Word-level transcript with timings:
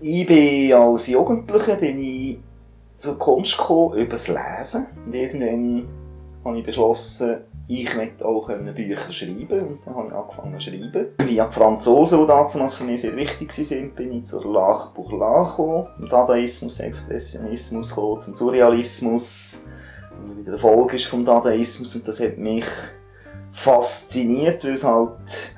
Ich 0.00 0.26
bin 0.26 0.72
als 0.74 1.08
Jugendlicher 1.08 1.74
bin 1.74 1.98
ich 1.98 2.38
zur 2.94 3.18
Kunst 3.18 3.58
gekommen, 3.58 3.98
über 3.98 4.12
das 4.12 4.28
Lesen. 4.28 4.86
Und 5.04 5.14
irgendwann 5.14 5.88
habe 6.44 6.58
ich 6.58 6.64
beschlossen, 6.64 7.38
ich 7.66 7.96
möchte 7.96 8.24
auch 8.24 8.48
Bücher 8.48 9.12
schreiben 9.12 9.60
und 9.60 9.86
dann 9.86 9.96
habe 9.96 10.08
ich 10.08 10.14
angefangen 10.14 10.58
zu 10.60 10.70
schreiben. 10.70 11.06
Via 11.18 11.46
die 11.46 11.52
Franzosen, 11.52 12.20
die 12.20 12.26
damals 12.26 12.74
für 12.76 12.84
mich 12.84 13.00
sehr 13.00 13.16
wichtig 13.16 13.50
waren, 13.50 13.94
bin 13.94 14.12
ich 14.12 14.24
zur 14.26 14.44
L'Art 14.44 14.94
pour 14.94 15.10
l'Art 15.10 15.50
gekommen, 15.50 16.08
Dadaismus, 16.08 16.80
Expressionismus 16.80 17.94
gekommen, 17.94 18.20
zum 18.20 18.34
Surrealismus, 18.34 19.64
der 20.12 20.38
wieder 20.38 20.52
eine 20.52 20.58
Folge 20.58 20.96
ist 20.96 21.06
vom 21.06 21.24
Dadaismus 21.24 21.96
und 21.96 22.06
das 22.06 22.20
hat 22.20 22.38
mich 22.38 22.64
fasziniert, 23.52 24.64
weil 24.64 24.72
es 24.74 24.84
halt, 24.84 25.57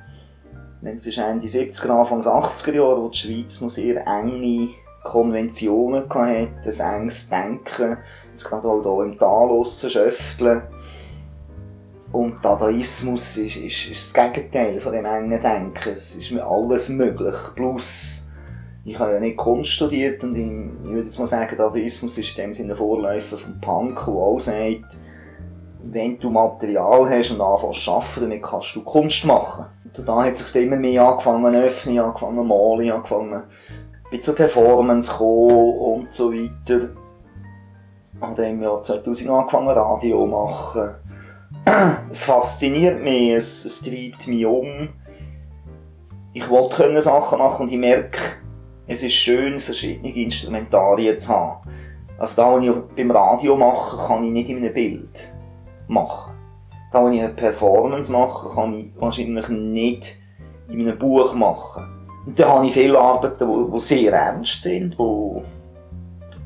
es 0.82 1.06
ist 1.06 1.18
Ende 1.18 1.46
70er, 1.46 1.90
Anfang 1.90 2.20
80er 2.20 2.74
Jahre, 2.74 3.02
wo 3.02 3.08
die 3.08 3.18
Schweiz 3.18 3.60
noch 3.60 3.70
sehr 3.70 4.06
enge 4.06 4.70
Konventionen 5.04 6.04
hatte, 6.08 6.50
ein 6.82 7.02
enges 7.02 7.28
Denken, 7.28 7.98
jetzt 8.30 8.44
gerade 8.44 8.68
auch 8.68 8.82
hier 8.82 9.04
im 9.04 9.18
Tal 9.18 9.64
schöfteln 9.64 10.62
und 12.12 12.44
Dadaismus 12.44 13.36
ist, 13.36 13.56
ist, 13.56 13.90
ist 13.90 14.16
das 14.16 14.32
Gegenteil 14.32 14.80
von 14.80 14.92
dem 14.92 15.04
engen 15.04 15.40
Denken. 15.40 15.90
Es 15.90 16.16
ist 16.16 16.32
mir 16.32 16.44
alles 16.44 16.88
möglich. 16.88 17.36
Plus, 17.54 18.26
ich 18.84 18.98
habe 18.98 19.12
ja 19.12 19.20
nicht 19.20 19.36
Kunst 19.36 19.70
studiert 19.70 20.24
und 20.24 20.34
ich, 20.34 20.46
ich 20.46 20.90
würde 20.90 21.04
jetzt 21.04 21.18
mal 21.18 21.26
sagen, 21.26 21.56
Dadaismus 21.56 22.18
ist 22.18 22.36
in 22.36 22.44
dem 22.44 22.52
Sinne 22.52 22.74
Vorläufer 22.74 23.36
vom 23.36 23.60
Punk, 23.60 24.04
der 24.04 24.14
auch 24.14 24.40
sagt, 24.40 24.96
wenn 25.82 26.18
du 26.18 26.30
Material 26.30 27.08
hast 27.08 27.30
und 27.30 27.40
anfängst 27.40 27.84
zu 27.84 27.92
arbeiten, 27.92 28.30
dann 28.30 28.42
kannst 28.42 28.76
du 28.76 28.84
Kunst 28.84 29.24
machen. 29.24 29.66
Und 29.84 30.08
da 30.08 30.24
hat 30.24 30.32
es 30.32 30.38
sich 30.38 30.64
immer 30.64 30.76
mehr 30.76 31.04
angefangen 31.04 31.52
zu 31.52 31.60
öffnen, 31.60 31.98
angefangen 31.98 32.46
malen, 32.46 32.90
angefangen 32.90 33.42
mit 34.10 34.24
zur 34.24 34.34
Performance 34.34 35.12
kommen 35.12 35.78
und 35.78 36.12
so 36.12 36.32
weiter. 36.32 36.90
Und 38.20 38.38
dann 38.38 38.46
im 38.46 38.62
Jahr 38.62 38.82
2000 38.82 39.30
angefangen 39.30 39.68
Radio 39.68 40.24
zu 40.24 40.26
machen 40.26 40.94
es 42.10 42.24
fasziniert 42.24 43.02
mich, 43.02 43.30
es, 43.30 43.64
es 43.64 43.82
treibt 43.82 44.26
mich 44.26 44.46
um. 44.46 44.88
Ich 46.32 46.48
wollte 46.48 47.00
Sachen 47.00 47.38
machen 47.38 47.62
und 47.62 47.72
ich 47.72 47.78
merke, 47.78 48.18
es 48.86 49.02
ist 49.02 49.14
schön, 49.14 49.58
verschiedene 49.58 50.14
Instrumentarien 50.14 51.18
zu 51.18 51.30
haben. 51.30 51.68
Also 52.18 52.36
da, 52.36 52.54
was 52.54 52.62
ich 52.62 52.72
beim 52.96 53.10
Radio 53.10 53.56
mache, 53.56 54.06
kann 54.06 54.24
ich 54.24 54.30
nicht 54.30 54.50
in 54.50 54.58
einem 54.58 54.72
Bild 54.72 55.32
machen. 55.90 56.34
Da, 56.92 57.04
was 57.04 57.14
ich 57.14 57.20
eine 57.20 57.30
Performance 57.30 58.10
mache, 58.10 58.48
kann 58.54 58.74
ich 58.74 58.86
wahrscheinlich 59.00 59.48
nicht 59.48 60.16
in 60.68 60.80
einem 60.80 60.98
Buch 60.98 61.34
machen. 61.34 61.84
Und 62.26 62.38
da 62.38 62.48
habe 62.48 62.66
ich 62.66 62.72
viele 62.72 62.98
Arbeiten, 62.98 63.72
die 63.72 63.78
sehr 63.78 64.12
ernst 64.12 64.62
sind, 64.62 64.98
wo 64.98 65.42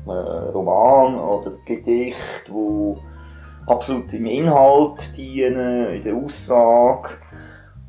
äh, 0.07 0.11
Roman 0.11 1.19
oder 1.19 1.51
Gedicht, 1.65 2.49
wo 2.49 2.97
absolut 3.67 4.13
im 4.13 4.25
Inhalt 4.25 5.17
dienen, 5.17 5.89
in 5.93 6.01
der 6.01 6.15
Aussage. 6.15 7.09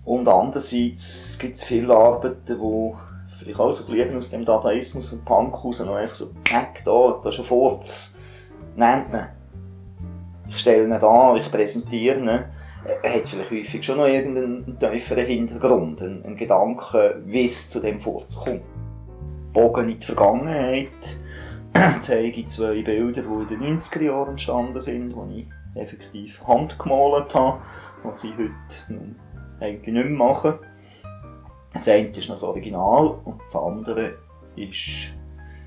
Und 0.04 0.28
andererseits 0.28 1.38
gibt 1.38 1.56
es 1.56 1.64
viele 1.64 1.94
Arbeiten, 1.94 2.58
die 2.58 2.94
vielleicht 3.38 3.60
auch 3.60 3.72
so 3.72 3.90
bleiben 3.90 4.16
aus 4.16 4.30
dem 4.30 4.44
Dadaismus 4.44 5.12
und 5.12 5.24
Punk 5.24 5.64
raus, 5.64 5.84
noch 5.84 5.94
einfach 5.94 6.14
so, 6.14 6.30
Eck, 6.50 6.82
da, 6.84 7.20
da 7.22 7.28
ist 7.28 7.38
ein 7.38 7.44
Furz, 7.44 8.18
nennt 8.76 9.12
ihn. 9.12 9.35
Ich 10.48 10.58
stelle 10.58 10.84
ihn 10.84 10.92
an, 10.92 11.36
ich 11.36 11.50
präsentiere 11.50 12.18
ihn. 12.18 12.28
Er 12.28 13.14
hat 13.14 13.26
vielleicht 13.26 13.50
häufig 13.50 13.84
schon 13.84 13.98
noch 13.98 14.06
irgendeinen 14.06 14.78
tieferen 14.78 15.26
Hintergrund, 15.26 16.02
einen, 16.02 16.24
einen 16.24 16.36
Gedanken, 16.36 17.24
wie 17.26 17.44
es 17.44 17.68
zu 17.68 17.80
dem 17.80 18.00
Furz 18.00 18.36
kommt. 18.36 18.62
Bogen 19.52 19.88
in 19.88 19.98
die 19.98 20.06
Vergangenheit 20.06 21.18
zeige 22.00 22.46
zwei 22.46 22.82
Bilder, 22.82 23.22
die 23.22 23.54
in 23.54 23.60
den 23.60 23.76
90er 23.76 24.02
Jahren 24.02 24.30
entstanden 24.30 24.80
sind, 24.80 25.14
die 25.14 25.40
ich 25.40 25.48
effektiv 25.82 26.46
handgemalt 26.46 27.34
habe, 27.34 27.60
was 28.02 28.24
ich 28.24 28.32
heute 28.36 29.16
eigentlich 29.60 29.94
nicht 29.94 30.06
mehr 30.06 30.16
mache. 30.16 30.58
Das 31.72 31.88
eine 31.88 32.08
ist 32.08 32.28
noch 32.28 32.36
das 32.36 32.44
Original 32.44 33.18
und 33.24 33.40
das 33.40 33.56
andere 33.56 34.14
ist, 34.56 35.14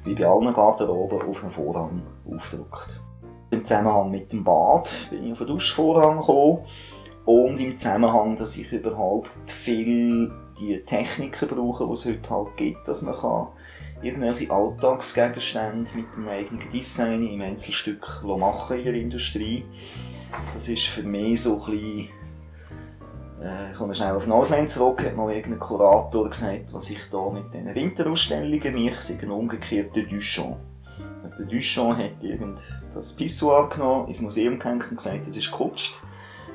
wie 0.05 0.15
bei 0.15 0.25
allen 0.25 0.53
Garderoben, 0.53 1.21
auf 1.21 1.41
einem 1.41 1.51
Vorhang 1.51 2.01
aufgedruckt. 2.31 3.01
Im 3.51 3.63
Zusammenhang 3.63 4.11
mit 4.11 4.31
dem 4.31 4.43
Bad 4.43 4.91
bin 5.09 5.25
ich 5.25 5.31
auf 5.31 5.39
den 5.39 5.47
Duschvorhang 5.47 6.19
gekommen 6.19 6.65
und 7.25 7.59
im 7.59 7.75
Zusammenhang, 7.75 8.35
dass 8.35 8.57
ich 8.57 8.71
überhaupt 8.71 9.29
viel 9.49 10.31
die 10.59 10.79
Techniken 10.83 11.47
brauche, 11.47 11.85
die 11.85 11.93
es 11.93 12.05
heute 12.05 12.29
halt 12.29 12.57
gibt, 12.57 12.87
dass 12.87 13.01
man 13.01 13.15
kann 13.15 13.47
irgendwelche 14.01 14.51
Alltagsgegenstände 14.51 15.91
mit 15.95 16.05
einem 16.15 16.27
eigenen 16.27 16.69
Design 16.69 17.25
im 17.25 17.41
Einzelstück 17.41 18.21
machen 18.23 18.77
in 18.77 18.83
der 18.83 18.93
Industrie. 18.93 19.65
Das 20.53 20.67
ist 20.67 20.85
für 20.85 21.03
mich 21.03 21.41
so 21.41 21.63
ein 21.63 21.71
bisschen 21.71 22.09
äh, 23.41 23.71
ich 23.71 23.77
komme 23.77 23.93
schnell 23.93 24.15
auf 24.15 24.23
den 24.23 24.33
Ausland 24.33 24.69
zurück, 24.69 25.03
hat 25.05 25.15
mal 25.15 25.33
irgendein 25.33 25.59
Kurator 25.59 26.29
gesagt, 26.29 26.73
was 26.73 26.89
ich 26.89 27.09
da 27.09 27.29
mit 27.29 27.53
diesen 27.53 27.73
Winterausstellungen 27.73 28.85
mache, 28.85 29.01
sei 29.01 29.17
ein 29.21 29.31
umgekehrter 29.31 30.01
Duchamp. 30.01 30.57
Also 31.21 31.43
der 31.43 31.47
Duchamp 31.47 31.97
hat 31.97 32.23
irgend 32.23 32.61
das 32.93 33.13
Pissoir 33.13 33.69
genommen, 33.69 34.07
ins 34.07 34.21
Museum 34.21 34.57
gehängt 34.57 34.89
und 34.89 34.97
gesagt, 34.97 35.27
das 35.27 35.37
ist 35.37 35.51
Kunst. 35.51 35.91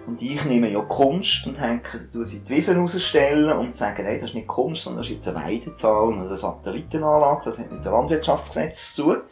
Und 0.06 0.20
ich 0.20 0.44
nehme 0.44 0.70
ja 0.70 0.80
Kunst 0.80 1.47
und 1.47 1.58
hänge, 1.60 1.82
sie 2.22 2.41
die 2.41 2.50
Wiesen 2.50 2.78
rausstellen 2.78 3.56
und 3.56 3.75
sage, 3.75 4.02
hey, 4.02 4.19
das 4.19 4.30
ist 4.30 4.34
nicht 4.34 4.47
Kunst, 4.47 4.84
sondern 4.84 5.00
das 5.00 5.08
ist 5.08 5.14
jetzt 5.14 5.28
eine 5.28 5.47
Weidezahl 5.47 6.08
oder 6.08 6.26
eine 6.26 6.36
Satellitenanlage, 6.36 7.42
das 7.44 7.58
hat 7.58 7.72
mit 7.72 7.84
dem 7.84 7.92
Landwirtschaftsgesetz 7.92 8.94
zu 8.94 9.02
tun. 9.02 9.22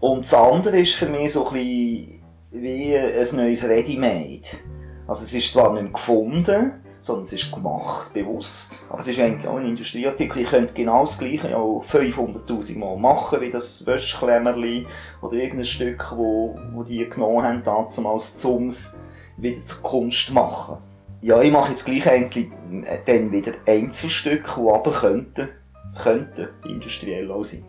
Und 0.00 0.24
das 0.24 0.32
andere 0.32 0.80
ist 0.80 0.94
für 0.94 1.06
mich 1.06 1.34
so 1.34 1.46
ein 1.48 1.52
bisschen 1.52 2.22
wie 2.52 2.96
ein 2.96 3.36
neues 3.36 3.64
Ready-Made. 3.64 4.48
Also 5.06 5.24
es 5.24 5.34
ist 5.34 5.52
zwar 5.52 5.74
nicht 5.74 5.92
gefunden, 5.92 6.79
sondern 7.00 7.24
es 7.24 7.32
ist 7.32 7.52
gemacht, 7.52 8.12
bewusst. 8.12 8.86
Aber 8.88 8.98
es 8.98 9.08
ist 9.08 9.18
eigentlich 9.18 9.48
auch 9.48 9.56
ein 9.56 9.66
Industrieartikel. 9.66 10.42
Ich 10.42 10.48
könnte 10.48 10.72
genau 10.74 11.00
das 11.00 11.18
gleiche 11.18 11.56
auch 11.56 11.84
500'000 11.84 12.78
Mal 12.78 12.96
machen, 12.96 13.40
wie 13.40 13.50
das 13.50 13.86
Wäschklemmerli 13.86 14.86
oder 15.22 15.34
irgendein 15.34 15.64
Stück, 15.64 16.12
wo, 16.14 16.58
wo 16.72 16.82
die 16.82 17.08
genommen 17.08 17.42
haben, 17.42 17.62
damals 17.62 18.36
Zums 18.36 18.96
wieder 19.36 19.64
zur 19.64 19.82
Kunst 19.82 20.32
machen. 20.32 20.78
Ja, 21.22 21.40
ich 21.42 21.52
mache 21.52 21.70
jetzt 21.70 21.84
gleich 21.84 22.08
eigentlich 22.08 22.48
äh, 22.84 22.98
dann 23.04 23.30
wieder 23.32 23.52
Einzelstücke, 23.66 24.60
die 24.60 24.70
aber 24.70 24.90
könnten, 24.90 25.48
könnten 26.02 26.48
industriell 26.64 27.30
auch 27.30 27.44
sein. 27.44 27.64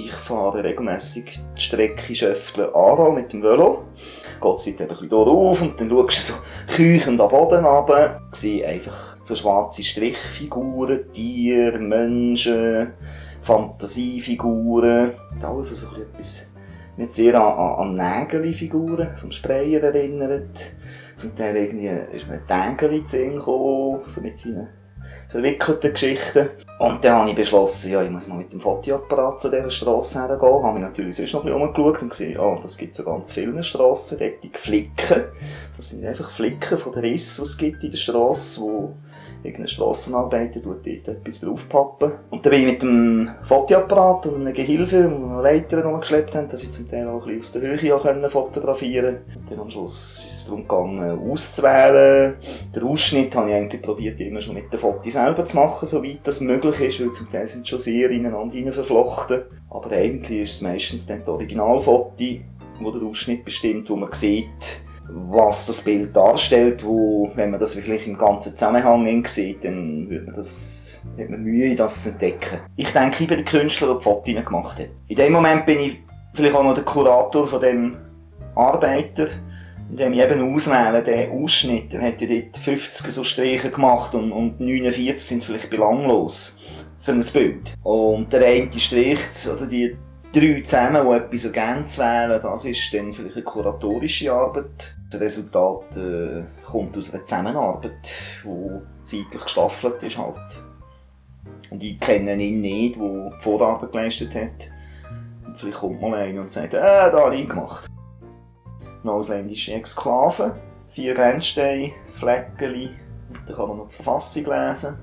Ich 0.00 0.12
fahre 0.12 0.62
regelmässig 0.62 1.40
die 1.56 1.60
Strecke 1.60 2.14
Schöftle 2.14 2.72
Aarau 2.72 3.10
mit 3.10 3.32
dem 3.32 3.42
Velo. 3.42 3.82
Geht 4.40 4.54
es 4.54 4.66
ein 4.68 4.86
bisschen 4.86 5.12
auf 5.12 5.60
und 5.60 5.80
dann 5.80 5.90
schaust 5.90 6.18
du 6.18 6.34
so 6.34 6.38
keuchend 6.76 7.20
am 7.20 7.28
Boden 7.28 7.64
runter. 7.64 8.22
Sehe 8.30 8.64
einfach 8.64 9.16
so 9.24 9.34
schwarze 9.34 9.82
Strichfiguren, 9.82 11.12
Tiere, 11.12 11.80
Menschen, 11.80 12.92
Fantasiefiguren. 13.42 15.14
Alles 15.42 15.70
so 15.70 15.88
etwas 15.88 16.46
mich 16.96 17.10
sehr 17.10 17.34
an, 17.34 17.96
an 17.96 17.96
Nägelfiguren 17.96 19.16
vom 19.16 19.32
Sprayer 19.32 19.82
erinnert. 19.82 20.74
Zum 21.16 21.34
Teil 21.34 21.56
irgendwie 21.56 21.90
ist 22.12 22.28
mir 22.28 22.40
ein 22.48 22.76
Tägeli 22.76 23.02
zu 23.02 23.40
so 23.40 24.20
mit 24.20 24.38
seinen 24.38 24.68
verwickelten 25.28 25.92
Geschichten. 25.92 26.50
Und 26.78 27.04
dann 27.04 27.20
habe 27.20 27.30
ich 27.30 27.36
beschlossen, 27.36 27.92
ja, 27.92 28.02
ich 28.02 28.10
muss 28.10 28.28
mal 28.28 28.38
mit 28.38 28.52
dem 28.52 28.60
Fotoapparat 28.60 29.40
zu 29.40 29.50
dieser 29.50 29.70
Strasse 29.70 30.20
hergehen. 30.20 30.62
Habe 30.62 30.74
mich 30.78 30.82
natürlich 30.82 31.16
sonst 31.16 31.32
noch 31.34 31.44
ein 31.44 31.52
bisschen 31.52 31.62
umgeschaut 31.62 32.02
und 32.02 32.10
gesehen, 32.10 32.40
ah, 32.40 32.58
das 32.62 32.78
gibt 32.78 32.94
es 32.94 33.00
an 33.00 33.06
ganz 33.06 33.32
vielen 33.32 33.62
Strassen, 33.62 34.18
dort 34.18 34.42
die 34.42 34.50
Flicken. 34.54 35.24
Das 35.76 35.90
sind 35.90 36.04
einfach 36.04 36.30
Flicken 36.30 36.78
von 36.78 36.92
den 36.92 37.02
Rissen, 37.02 37.44
die 37.44 37.48
es 37.48 37.58
gibt 37.58 37.84
in 37.84 37.90
der 37.90 37.98
Strasse, 37.98 38.60
wo 38.60 38.94
irgendein 39.42 39.68
Strassenarbeiter 39.68 40.62
tut 40.62 40.86
dort 40.86 41.08
etwas 41.08 41.40
draufpappen. 41.40 42.12
Und 42.30 42.44
dann 42.44 42.50
bin 42.50 42.60
ich 42.60 42.66
mit 42.66 42.82
dem 42.82 43.30
Fotoapparat 43.44 44.26
und 44.26 44.40
einem 44.40 44.52
Gehilfe, 44.52 45.10
wo 45.10 45.36
wir 45.36 45.42
Leiter 45.42 45.84
rumgeschleppt 45.84 46.34
haben, 46.34 46.48
dass 46.48 46.62
ich 46.62 46.70
zum 46.70 46.88
Teil 46.88 47.08
auch 47.08 47.26
ein 47.26 47.38
bisschen 47.38 47.62
aus 47.62 47.78
der 47.78 47.80
Höhe 47.80 48.30
fotografieren 48.30 49.18
konnte. 49.24 49.38
Und 49.38 49.50
dann 49.50 49.60
am 49.60 49.70
Schluss 49.70 50.24
ist 50.24 50.30
es 50.30 50.44
darum 50.46 50.62
gegangen, 50.62 51.30
auszuwählen. 51.30 52.34
Den 52.74 52.82
Ausschnitt 52.82 53.34
habe 53.36 53.50
ich 53.50 53.54
eigentlich 53.54 53.82
probiert, 53.82 54.20
immer 54.20 54.40
schon 54.40 54.54
mit 54.54 54.72
dem 54.72 54.80
Foto 54.80 55.08
selber 55.08 55.44
zu 55.44 55.56
machen, 55.56 55.86
soweit 55.86 56.20
das 56.24 56.40
möglich 56.40 56.80
ist, 56.80 57.00
weil 57.00 57.10
zum 57.10 57.30
Teil 57.30 57.46
sind 57.46 57.66
schon 57.66 57.78
sehr 57.78 58.10
ineinander 58.10 58.72
verflochten. 58.72 59.42
Aber 59.70 59.90
eigentlich 59.92 60.42
ist 60.42 60.54
es 60.54 60.62
meistens 60.62 61.06
dann 61.06 61.20
das 61.20 61.28
Originalfoto, 61.28 62.24
wo 62.80 62.90
der 62.90 63.02
Ausschnitt 63.02 63.44
bestimmt, 63.44 63.90
wo 63.90 63.96
man 63.96 64.12
sieht, 64.12 64.82
was 65.10 65.66
das 65.66 65.80
Bild 65.82 66.14
darstellt, 66.14 66.84
wo, 66.84 67.30
wenn 67.34 67.50
man 67.50 67.60
das 67.60 67.76
wirklich 67.76 68.06
im 68.06 68.18
ganzen 68.18 68.52
Zusammenhang 68.52 69.26
sieht, 69.26 69.64
dann 69.64 70.08
wird 70.08 70.26
man 70.26 70.34
das, 70.34 71.00
hat 71.18 71.30
man 71.30 71.42
Mühe, 71.42 71.74
das 71.74 72.02
zu 72.02 72.10
entdecken. 72.10 72.60
Ich 72.76 72.92
denke, 72.92 73.22
ich 73.22 73.28
bin 73.28 73.38
der 73.38 73.44
Künstler, 73.44 73.88
der 73.88 73.96
die 73.96 74.02
Fotos 74.02 74.44
gemacht 74.44 74.78
hat. 74.78 74.88
In 75.08 75.16
dem 75.16 75.32
Moment 75.32 75.66
bin 75.66 75.80
ich 75.80 76.00
vielleicht 76.34 76.54
auch 76.54 76.62
noch 76.62 76.74
der 76.74 76.84
Kurator 76.84 77.48
von 77.48 77.60
dem 77.60 77.96
Arbeiter, 78.54 79.28
indem 79.90 80.12
ich 80.12 80.20
eben 80.20 80.54
auswähle, 80.54 81.02
den 81.02 81.30
Ausschnitt. 81.30 81.94
Er 81.94 82.02
hat 82.02 82.20
ja 82.20 82.28
dort 82.28 82.56
50 82.56 83.10
so 83.10 83.24
Striche 83.24 83.70
gemacht 83.70 84.14
und, 84.14 84.32
und 84.32 84.60
49 84.60 85.20
sind 85.20 85.44
vielleicht 85.44 85.70
belanglos. 85.70 86.58
für 87.00 87.12
ein 87.12 87.24
Bild. 87.32 87.74
Und 87.82 88.32
der 88.32 88.46
eine 88.46 88.78
Strich, 88.78 89.20
oder 89.50 89.66
die 89.66 89.96
drei 90.32 90.60
zusammen, 90.60 91.08
die 91.08 91.16
etwas 91.16 91.44
ergänzt 91.46 91.98
wählen, 91.98 92.40
das 92.42 92.64
ist 92.64 92.92
dann 92.92 93.12
vielleicht 93.12 93.36
eine 93.36 93.44
kuratorische 93.44 94.32
Arbeit. 94.32 94.97
Das 95.10 95.20
Resultat 95.20 95.96
äh, 95.96 96.42
kommt 96.66 96.96
aus 96.96 97.14
einer 97.14 97.22
Zusammenarbeit, 97.22 97.92
die 98.44 99.02
zeitlich 99.02 99.42
gestaffelt 99.42 100.02
ist 100.02 100.18
halt. 100.18 100.62
Und 101.70 101.82
ich 101.82 101.98
kenne 101.98 102.36
ihn 102.36 102.60
nicht, 102.60 102.96
der 102.96 103.32
Vorarbeit 103.40 103.92
geleistet 103.92 104.34
hat. 104.34 104.70
Und 105.46 105.56
vielleicht 105.56 105.78
kommt 105.78 106.00
mal 106.02 106.14
einer 106.14 106.42
und 106.42 106.50
sagt, 106.50 106.74
äh, 106.74 106.80
da 106.80 107.12
habe 107.12 107.36
ich 107.36 107.48
gemacht. 107.48 107.86
Eine 109.02 109.12
ausländische 109.12 109.72
Exklave, 109.72 110.60
vier 110.90 111.14
Grenzsteine, 111.14 111.92
das 112.02 112.18
Fleckchen, 112.18 112.90
da 113.46 113.54
kann 113.54 113.68
man 113.68 113.78
noch 113.78 113.88
die 113.88 113.94
Verfassung 113.94 114.44
lesen. 114.44 114.98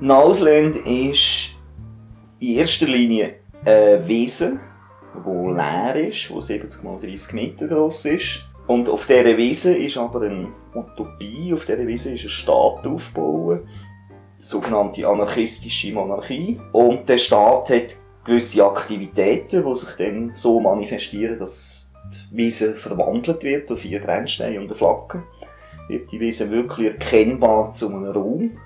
Nausland 0.00 0.76
ist 0.76 1.56
in 2.38 2.56
erster 2.56 2.86
Linie 2.86 3.34
eine 3.64 4.06
Wiese, 4.06 4.60
die 5.26 5.52
leer 5.52 6.08
ist, 6.08 6.28
die 6.28 6.40
70 6.40 6.62
x 6.62 6.82
30 6.82 7.32
Meter 7.32 7.66
groß 7.66 8.04
ist. 8.06 8.47
Und 8.68 8.86
auf 8.90 9.06
dieser 9.06 9.36
Wiese 9.38 9.76
ist 9.76 9.96
aber 9.96 10.20
eine 10.20 10.52
Utopie, 10.74 11.54
auf 11.54 11.64
dieser 11.64 11.86
Wiese 11.86 12.12
ist 12.12 12.24
ein 12.24 12.28
Staat 12.28 12.86
aufgebaut, 12.86 13.62
sogenannte 14.36 15.08
anarchistische 15.08 15.94
Monarchie. 15.94 16.60
Und 16.72 17.08
der 17.08 17.16
Staat 17.16 17.70
hat 17.70 17.96
gewisse 18.24 18.64
Aktivitäten, 18.64 19.64
die 19.64 19.74
sich 19.74 19.96
dann 19.96 20.34
so 20.34 20.60
manifestieren, 20.60 21.38
dass 21.38 21.94
die 22.12 22.36
Wiese 22.36 22.74
verwandelt 22.74 23.42
wird 23.42 23.70
durch 23.70 23.80
vier 23.80 24.00
Grenzsteine 24.00 24.60
und 24.60 24.66
eine 24.66 24.74
Flagge. 24.74 25.22
Wird 25.88 26.12
die 26.12 26.20
Wiese 26.20 26.50
wirklich 26.50 26.92
erkennbar 26.92 27.72
zu 27.72 27.88
einem 27.88 28.04
Raum. 28.04 28.58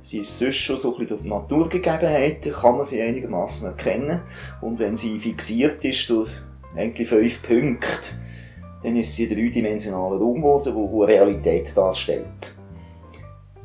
Sie 0.00 0.18
ist 0.18 0.38
sonst 0.38 0.56
schon 0.56 0.76
so 0.76 0.92
ein 0.92 0.98
bisschen 0.98 1.08
durch 1.08 1.22
die 1.22 1.28
Naturgegebenheiten, 1.28 2.52
kann 2.52 2.76
man 2.76 2.84
sie 2.84 3.00
einigermaßen 3.00 3.68
erkennen. 3.68 4.20
Und 4.60 4.78
wenn 4.78 4.96
sie 4.96 5.18
fixiert 5.18 5.82
ist 5.82 6.10
durch 6.10 6.30
eigentlich 6.76 7.08
fünf 7.08 7.42
Punkte, 7.42 8.10
dann 8.82 8.96
ist 8.96 9.14
sie 9.14 9.26
ein 9.26 9.34
dreidimensionaler 9.34 10.16
Raum 10.16 10.36
geworden, 10.36 10.74
der 10.74 11.08
Realität 11.08 11.76
darstellt. 11.76 12.54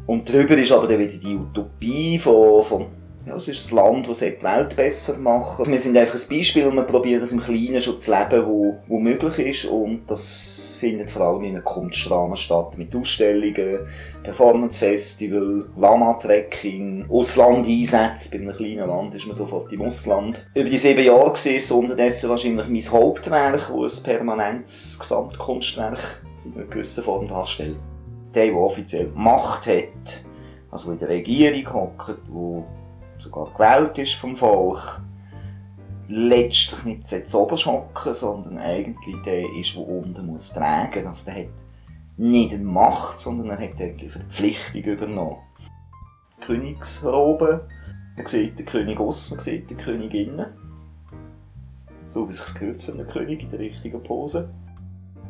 Und 0.06 0.28
darüber 0.28 0.58
ist 0.58 0.72
aber 0.72 0.88
dann 0.88 1.00
wieder 1.00 1.18
die 1.18 1.36
Utopie 1.36 2.18
von, 2.18 2.64
von 2.64 2.86
ja, 3.26 3.36
es 3.36 3.48
ist 3.48 3.72
ein 3.72 3.76
Land, 3.78 4.10
das 4.10 4.20
die 4.20 4.42
Welt 4.42 4.76
besser 4.76 5.18
machen 5.18 5.66
Wir 5.66 5.80
sind 5.80 5.96
einfach 5.96 6.16
ein 6.16 6.38
Beispiel 6.38 6.66
und 6.66 6.76
wir 6.76 6.84
probieren 6.84 7.22
das 7.22 7.32
im 7.32 7.40
Kleinen 7.40 7.80
schon 7.80 7.98
zu 7.98 8.12
leben, 8.12 8.46
wo, 8.46 8.76
wo 8.88 9.00
möglich 9.00 9.40
ist. 9.40 9.66
Und 9.66 10.02
das 10.08 10.76
findet 10.78 11.10
vor 11.10 11.22
allem 11.28 11.44
in 11.44 11.56
einem 11.56 11.64
Kunstrahmen 11.64 12.36
statt. 12.36 12.78
Mit 12.78 12.94
Ausstellungen, 12.94 13.80
Performance-Festival, 14.24 15.70
Lama-Trekking, 15.78 17.06
Ausland-Einsätze. 17.10 18.32
Bei 18.32 18.44
einem 18.44 18.58
kleinen 18.58 18.90
Land 18.90 19.16
ist 19.16 19.26
man 19.26 19.34
sofort 19.34 19.72
im 19.72 19.84
Ausland. 19.84 20.46
Über 20.54 20.70
die 20.70 20.78
sieben 20.78 21.06
Jahre 21.06 21.28
war 21.28 21.56
es 21.56 21.72
unterdessen 21.72 22.30
wahrscheinlich 22.30 22.68
mein 22.68 23.02
Hauptwerk, 23.02 23.72
das 23.82 24.00
ein 24.00 24.04
permanentes 24.04 25.00
Gesamtkunstwerk 25.00 26.22
in 26.44 26.56
einer 26.56 26.66
gewissen 26.66 27.04
Form 27.04 27.28
darstellt. 27.30 27.78
Der, 28.36 28.48
der 28.48 28.58
offiziell 28.58 29.12
Macht 29.16 29.68
hat, 29.68 30.24
also 30.72 30.92
in 30.92 30.98
der 30.98 31.08
Regierung 31.08 31.74
hockt, 31.74 32.18
wo 32.30 32.66
sogar 33.24 33.52
gewählt 33.54 33.98
ist 33.98 34.16
vom 34.16 34.36
Volk, 34.36 35.02
letztlich 36.08 36.84
nicht 36.84 37.08
zu 37.08 37.40
oberst 37.40 37.66
hocken, 37.66 38.14
sondern 38.14 38.58
eigentlich 38.58 39.16
der 39.26 39.46
ist, 39.56 39.76
der 39.76 39.88
unten 39.88 40.28
muss 40.28 40.54
tragen. 40.54 41.08
Also 41.08 41.26
der 41.26 41.44
hat 41.44 41.54
nicht 42.18 42.54
eine 42.54 42.64
Macht, 42.64 43.20
sondern 43.20 43.50
er 43.50 43.58
hat 43.58 43.82
eigentlich 43.82 44.12
Verpflichtung 44.12 44.84
übernommen. 44.84 45.38
Königsrobe, 46.42 47.68
man 48.16 48.26
sieht 48.26 48.60
den 48.60 48.66
König 48.66 49.00
aus, 49.00 49.32
man 49.32 49.40
sieht 49.40 49.70
die 49.70 49.76
Königin. 49.76 50.46
So 52.06 52.28
wie 52.28 52.32
es 52.32 52.38
sich 52.38 52.60
gehört 52.60 52.84
für 52.84 52.92
einen 52.92 53.08
König 53.08 53.44
in 53.44 53.50
der 53.50 53.60
richtigen 53.60 54.04
Pose. 54.04 54.54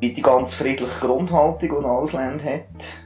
Die 0.01 0.21
ganz 0.21 0.55
friedliche 0.55 0.99
Grundhaltung, 0.99 1.69
die 1.69 1.75
ein 1.75 1.85
Ausland 1.85 2.43
hat. 2.43 2.97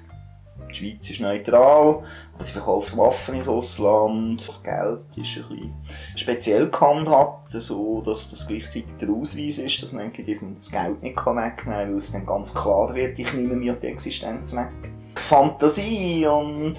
Die 0.70 0.76
Schweiz 0.76 1.10
ist 1.10 1.22
neutral, 1.22 2.04
aber 2.34 2.44
sie 2.44 2.52
verkauft 2.52 2.96
Waffen 2.98 3.36
ins 3.36 3.48
Ausland. 3.48 4.46
Das 4.46 4.64
Geld 4.64 5.00
ist 5.16 5.38
ein 5.38 5.48
bisschen 5.50 5.74
speziell 6.16 6.70
gehandhabt, 6.70 7.50
so 7.50 8.02
dass 8.02 8.30
das 8.30 8.48
gleichzeitig 8.48 8.98
der 9.00 9.10
Ausweis 9.10 9.60
ist, 9.60 9.82
dass 9.82 9.94
man 9.94 10.12
das 10.12 10.72
Geld 10.72 11.02
nicht 11.02 11.18
wegnehmen 11.18 11.56
kann, 11.56 11.74
weil 11.74 11.98
es 11.98 12.12
dann 12.12 12.26
ganz 12.26 12.54
klar 12.54 12.94
wird, 12.94 13.18
ich 13.18 13.34
nehme 13.34 13.56
mir 13.56 13.74
die 13.74 13.88
Existenz 13.88 14.56
weg. 14.56 14.92
Fantasie 15.16 16.28
und 16.28 16.76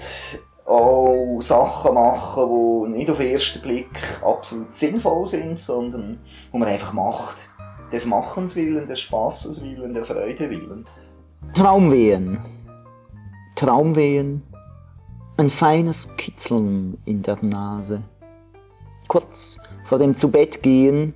auch 0.65 1.39
Sachen 1.41 1.95
machen, 1.95 2.91
die 2.93 2.97
nicht 2.97 3.09
auf 3.09 3.17
den 3.17 3.31
ersten 3.31 3.61
Blick 3.61 3.89
absolut 4.23 4.69
sinnvoll 4.69 5.25
sind, 5.25 5.59
sondern 5.59 6.19
die 6.53 6.57
man 6.57 6.67
einfach 6.67 6.93
macht. 6.93 7.37
Des 7.91 8.05
Machens 8.05 8.55
willen, 8.55 8.85
des 8.85 8.99
Spaßes 8.99 9.63
willen, 9.63 9.93
der 9.93 10.05
Freude 10.05 10.49
willen. 10.49 10.85
Traumwehen. 11.53 12.39
Traumwehen, 13.59 14.41
ein 15.35 15.49
feines 15.49 16.15
Kitzeln 16.15 16.97
in 17.03 17.23
der 17.23 17.43
Nase. 17.43 18.01
Kurz 19.09 19.59
vor 19.83 19.99
dem 19.99 20.15
Zubettgehen 20.15 21.13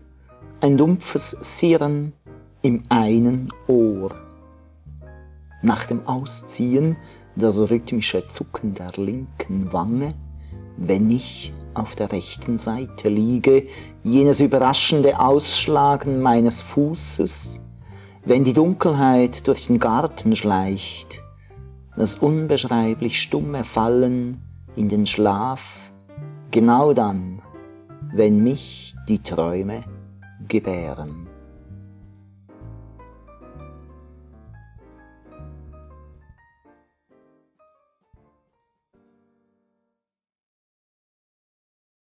ein 0.59 0.75
dumpfes 0.75 1.31
Sirren 1.31 2.11
im 2.61 2.83
einen 2.89 3.47
Ohr. 3.67 4.13
Nach 5.61 5.85
dem 5.85 6.05
Ausziehen 6.05 6.97
das 7.37 7.61
rhythmische 7.61 8.27
Zucken 8.27 8.73
der 8.73 8.91
linken 8.97 9.71
Wange, 9.71 10.13
wenn 10.75 11.09
ich 11.11 11.53
auf 11.73 11.95
der 11.95 12.11
rechten 12.11 12.57
Seite 12.57 13.07
liege, 13.07 13.67
jenes 14.03 14.41
überraschende 14.41 15.17
Ausschlagen 15.17 16.21
meines 16.21 16.61
Fußes, 16.61 17.65
wenn 18.25 18.43
die 18.43 18.51
Dunkelheit 18.51 19.47
durch 19.47 19.67
den 19.67 19.79
Garten 19.79 20.35
schleicht, 20.35 21.22
das 21.95 22.17
unbeschreiblich 22.17 23.21
stumme 23.21 23.63
Fallen 23.63 24.37
in 24.75 24.89
den 24.89 25.05
Schlaf, 25.05 25.91
genau 26.51 26.93
dann, 26.93 27.41
wenn 28.13 28.43
mich 28.43 28.95
die 29.07 29.19
Träume 29.19 29.81
gebären. 30.47 31.22